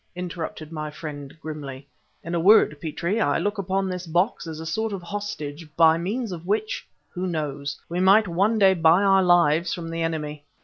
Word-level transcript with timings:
interrupted 0.15 0.71
my 0.71 0.89
friend 0.89 1.37
grimly. 1.39 1.87
"In 2.23 2.33
a 2.33 2.39
word, 2.39 2.75
Petrie, 2.81 3.21
I 3.21 3.37
look 3.37 3.59
upon 3.59 3.87
this 3.87 4.07
box 4.07 4.47
as 4.47 4.59
a 4.59 4.65
sort 4.65 4.93
of 4.93 5.03
hostage 5.03 5.69
by 5.75 5.95
means 5.99 6.31
of 6.31 6.47
which 6.47 6.87
who 7.09 7.27
knows 7.27 7.79
we 7.87 7.99
might 7.99 8.27
one 8.27 8.57
day 8.57 8.73
buy 8.73 9.03
our 9.03 9.21
lives 9.21 9.75
from 9.75 9.91
the 9.91 10.01
enemy. 10.01 10.43